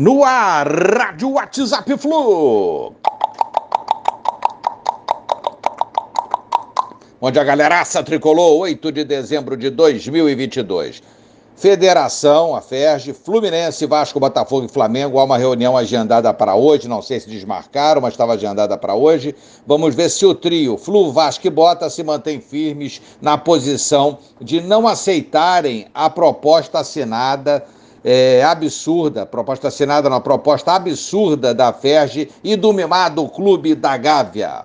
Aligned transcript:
No 0.00 0.24
ar, 0.24 0.66
Rádio 0.66 1.32
WhatsApp 1.32 1.94
Flu. 1.98 2.94
Onde 7.20 7.38
a 7.38 7.44
galeraça 7.44 8.02
tricolou 8.02 8.60
8 8.60 8.90
de 8.92 9.04
dezembro 9.04 9.58
de 9.58 9.68
2022. 9.68 11.02
Federação, 11.54 12.56
a 12.56 12.62
FERJ, 12.62 13.12
Fluminense, 13.12 13.84
Vasco, 13.84 14.18
Botafogo 14.18 14.64
e 14.64 14.72
Flamengo. 14.72 15.18
Há 15.18 15.24
uma 15.24 15.36
reunião 15.36 15.76
agendada 15.76 16.32
para 16.32 16.54
hoje. 16.54 16.88
Não 16.88 17.02
sei 17.02 17.20
se 17.20 17.28
desmarcaram, 17.28 18.00
mas 18.00 18.14
estava 18.14 18.32
agendada 18.32 18.78
para 18.78 18.94
hoje. 18.94 19.34
Vamos 19.66 19.94
ver 19.94 20.08
se 20.08 20.24
o 20.24 20.34
trio 20.34 20.78
Flu, 20.78 21.12
Vasco 21.12 21.46
e 21.46 21.50
Bota 21.50 21.90
se 21.90 22.02
mantém 22.02 22.40
firmes 22.40 23.02
na 23.20 23.36
posição 23.36 24.16
de 24.40 24.62
não 24.62 24.88
aceitarem 24.88 25.88
a 25.92 26.08
proposta 26.08 26.78
assinada 26.78 27.62
é, 28.04 28.42
absurda, 28.42 29.26
proposta 29.26 29.68
assinada 29.68 30.08
na 30.08 30.20
proposta 30.20 30.72
absurda 30.72 31.54
da 31.54 31.72
FERJ 31.72 32.30
e 32.42 32.56
do 32.56 32.72
mimado 32.72 33.26
Clube 33.28 33.74
da 33.74 33.96
Gávea. 33.96 34.64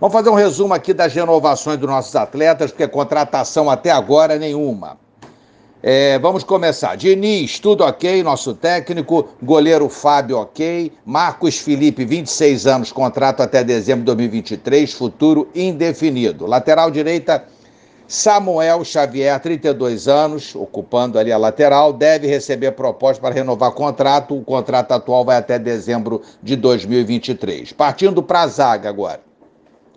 Vamos 0.00 0.12
fazer 0.12 0.30
um 0.30 0.34
resumo 0.34 0.74
aqui 0.74 0.94
das 0.94 1.12
renovações 1.12 1.78
dos 1.78 1.88
nossos 1.88 2.14
atletas, 2.14 2.70
porque 2.70 2.86
contratação 2.86 3.68
até 3.68 3.90
agora 3.90 4.38
nenhuma. 4.38 4.96
É, 5.82 6.18
vamos 6.18 6.42
começar. 6.42 6.96
Diniz, 6.96 7.60
tudo 7.60 7.84
ok, 7.84 8.22
nosso 8.22 8.54
técnico. 8.54 9.28
Goleiro 9.40 9.88
Fábio, 9.88 10.38
ok. 10.38 10.92
Marcos 11.04 11.58
Felipe, 11.58 12.04
26 12.04 12.66
anos, 12.66 12.92
contrato 12.92 13.42
até 13.42 13.62
dezembro 13.62 14.00
de 14.00 14.06
2023, 14.06 14.92
futuro 14.92 15.48
indefinido. 15.54 16.46
Lateral 16.46 16.90
direita, 16.90 17.44
Samuel 18.10 18.86
Xavier, 18.86 19.38
32 19.38 20.08
anos, 20.08 20.54
ocupando 20.54 21.18
ali 21.18 21.30
a 21.30 21.36
lateral, 21.36 21.92
deve 21.92 22.26
receber 22.26 22.72
proposta 22.72 23.20
para 23.20 23.34
renovar 23.34 23.72
contrato. 23.72 24.34
O 24.34 24.42
contrato 24.42 24.92
atual 24.92 25.26
vai 25.26 25.36
até 25.36 25.58
dezembro 25.58 26.22
de 26.42 26.56
2023. 26.56 27.74
Partindo 27.74 28.22
para 28.22 28.40
a 28.40 28.46
zaga 28.46 28.88
agora. 28.88 29.20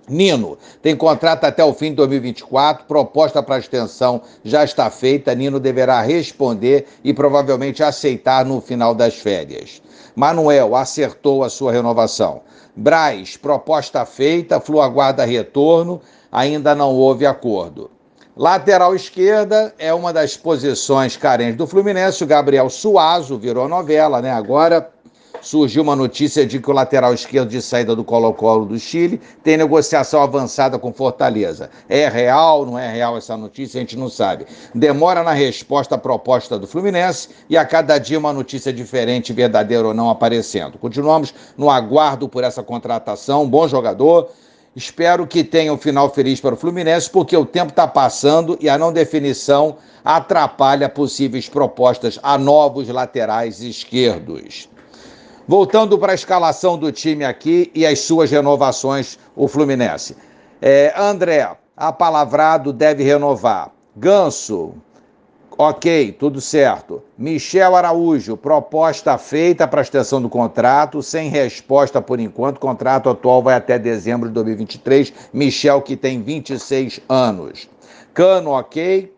Nino 0.09 0.57
tem 0.81 0.93
contrato 0.93 1.45
até 1.45 1.63
o 1.63 1.73
fim 1.73 1.91
de 1.91 1.95
2024, 1.95 2.83
proposta 2.85 3.41
para 3.41 3.59
extensão 3.59 4.21
já 4.43 4.65
está 4.65 4.89
feita. 4.89 5.33
Nino 5.33 5.57
deverá 5.57 6.01
responder 6.01 6.87
e 7.05 7.13
provavelmente 7.13 7.81
aceitar 7.81 8.43
no 8.43 8.59
final 8.59 8.93
das 8.93 9.15
férias. 9.15 9.81
Manuel 10.13 10.75
acertou 10.75 11.45
a 11.45 11.49
sua 11.49 11.71
renovação. 11.71 12.41
Braz, 12.75 13.37
proposta 13.37 14.05
feita, 14.05 14.59
Flu 14.59 14.81
aguarda 14.81 15.23
retorno, 15.23 16.01
ainda 16.29 16.75
não 16.75 16.93
houve 16.93 17.25
acordo. 17.25 17.89
Lateral 18.35 18.95
esquerda 18.95 19.73
é 19.77 19.93
uma 19.93 20.13
das 20.13 20.37
posições 20.37 21.17
carentes 21.17 21.57
do 21.57 21.67
Fluminense. 21.67 22.23
O 22.23 22.27
Gabriel 22.27 22.69
Suazo 22.69 23.37
virou 23.37 23.67
novela, 23.67 24.21
né? 24.21 24.31
Agora 24.31 24.89
surgiu 25.41 25.83
uma 25.83 25.95
notícia 25.95 26.45
de 26.45 26.59
que 26.59 26.69
o 26.69 26.73
lateral 26.73 27.13
esquerdo 27.13 27.49
de 27.49 27.61
saída 27.61 27.95
do 27.95 28.03
Colo-Colo 28.03 28.65
do 28.65 28.79
Chile 28.79 29.19
tem 29.43 29.57
negociação 29.57 30.21
avançada 30.21 30.79
com 30.79 30.93
Fortaleza. 30.93 31.69
É 31.89 32.07
real, 32.07 32.65
não 32.65 32.79
é 32.79 32.89
real 32.89 33.17
essa 33.17 33.35
notícia? 33.35 33.79
A 33.79 33.81
gente 33.81 33.97
não 33.97 34.07
sabe. 34.07 34.45
Demora 34.73 35.23
na 35.23 35.33
resposta 35.33 35.95
à 35.95 35.97
proposta 35.97 36.57
do 36.57 36.67
Fluminense 36.67 37.29
e 37.49 37.57
a 37.57 37.65
cada 37.65 37.97
dia 37.97 38.17
uma 38.19 38.31
notícia 38.31 38.71
diferente, 38.71 39.33
verdadeira 39.33 39.87
ou 39.87 39.93
não, 39.93 40.09
aparecendo. 40.09 40.77
Continuamos 40.77 41.33
no 41.57 41.69
aguardo 41.69 42.29
por 42.29 42.43
essa 42.43 42.63
contratação. 42.63 43.49
Bom 43.49 43.67
jogador. 43.67 44.29
Espero 44.73 45.27
que 45.27 45.43
tenha 45.43 45.73
um 45.73 45.77
final 45.77 46.09
feliz 46.13 46.39
para 46.39 46.55
o 46.55 46.57
Fluminense, 46.57 47.09
porque 47.09 47.35
o 47.35 47.45
tempo 47.45 47.71
está 47.71 47.85
passando 47.85 48.57
e 48.61 48.69
a 48.69 48.77
não 48.77 48.93
definição 48.93 49.77
atrapalha 50.03 50.87
possíveis 50.87 51.49
propostas 51.49 52.17
a 52.23 52.37
novos 52.37 52.87
laterais 52.87 53.61
esquerdos. 53.61 54.69
Voltando 55.45 55.97
para 55.97 56.13
a 56.13 56.15
escalação 56.15 56.77
do 56.77 56.89
time 56.89 57.25
aqui 57.25 57.69
e 57.75 57.85
as 57.85 57.99
suas 57.99 58.31
renovações, 58.31 59.19
o 59.35 59.47
Fluminense. 59.47 60.15
É, 60.61 60.93
André, 60.95 61.49
apalavrado, 61.75 62.71
deve 62.71 63.03
renovar. 63.03 63.71
Ganso, 63.97 64.73
ok, 65.57 66.15
tudo 66.19 66.41
certo. 66.41 67.03
Michel 67.17 67.75
Araújo, 67.75 68.35
proposta 68.35 69.17
feita 69.17 69.67
para 69.67 69.81
extensão 69.81 70.21
do 70.21 70.29
contrato, 70.29 71.03
sem 71.03 71.29
resposta 71.29 72.01
por 72.01 72.19
enquanto. 72.19 72.57
O 72.57 72.59
contrato 72.59 73.09
atual 73.09 73.43
vai 73.43 73.55
até 73.55 73.77
dezembro 73.77 74.27
de 74.27 74.33
2023. 74.35 75.13
Michel, 75.33 75.81
que 75.81 75.95
tem 75.95 76.21
26 76.21 77.01
anos. 77.07 77.69
Cano, 78.13 78.51
ok. 78.51 79.13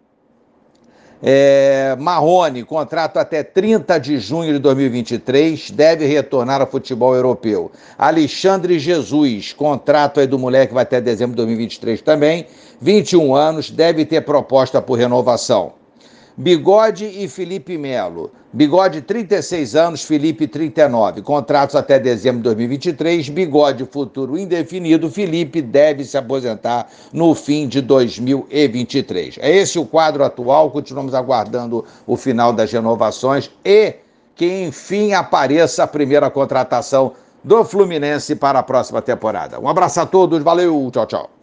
É, 1.26 1.96
Marrone, 1.98 2.64
contrato 2.64 3.18
até 3.18 3.44
30 3.44 3.98
de 3.98 4.20
junho 4.20 4.52
de 4.52 4.60
2023, 4.60 5.72
deve 5.72 6.06
retornar 6.06 6.60
ao 6.60 6.70
futebol 6.70 7.16
europeu. 7.16 7.72
Alexandre 7.98 8.78
Jesus, 8.78 9.54
contrato 9.54 10.20
aí 10.20 10.28
do 10.28 10.38
moleque 10.38 10.74
vai 10.74 10.84
até 10.84 11.00
dezembro 11.00 11.32
de 11.32 11.38
2023 11.38 12.02
também, 12.02 12.46
21 12.82 13.34
anos, 13.34 13.72
deve 13.72 14.04
ter 14.06 14.20
proposta 14.26 14.82
por 14.82 15.00
renovação. 15.00 15.82
Bigode 16.36 17.06
e 17.06 17.28
Felipe 17.28 17.78
Melo. 17.78 18.32
Bigode, 18.52 19.02
36 19.02 19.76
anos, 19.76 20.04
Felipe, 20.04 20.48
39. 20.48 21.22
Contratos 21.22 21.76
até 21.76 22.00
dezembro 22.00 22.40
de 22.40 22.44
2023. 22.44 23.30
Bigode, 23.30 23.86
futuro 23.86 24.38
indefinido. 24.38 25.10
Felipe 25.12 25.62
deve 25.62 26.04
se 26.04 26.18
aposentar 26.18 26.88
no 27.12 27.36
fim 27.36 27.68
de 27.68 27.82
2023. 27.82 29.38
É 29.40 29.56
esse 29.56 29.78
o 29.78 29.86
quadro 29.86 30.24
atual. 30.24 30.72
Continuamos 30.72 31.14
aguardando 31.14 31.86
o 32.08 32.18
final 32.18 32.52
das 32.52 32.72
renovações 32.72 33.52
e 33.64 33.96
que, 34.36 34.64
enfim, 34.64 35.14
apareça 35.14 35.84
a 35.84 35.88
primeira 35.88 36.32
contratação 36.32 37.14
do 37.44 37.64
Fluminense 37.64 38.36
para 38.36 38.60
a 38.60 38.64
próxima 38.64 39.02
temporada. 39.02 39.60
Um 39.60 39.68
abraço 39.68 40.00
a 40.00 40.06
todos, 40.06 40.42
valeu, 40.42 40.90
tchau, 40.92 41.06
tchau. 41.06 41.34